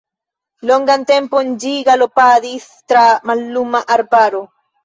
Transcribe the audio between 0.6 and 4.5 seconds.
Longan tempon ĝi galopadis tra malluma arbaro.